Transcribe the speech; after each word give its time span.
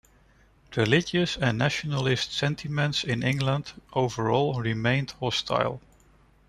Religious 0.75 1.37
and 1.37 1.59
nationalist 1.59 2.33
sentiments 2.33 3.03
in 3.03 3.21
England 3.21 3.71
overall 3.93 4.59
remained 4.59 5.11
hostile. 5.19 5.79